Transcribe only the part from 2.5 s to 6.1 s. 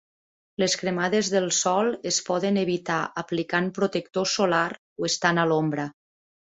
evitar aplicant protector solar o estant a l'ombra.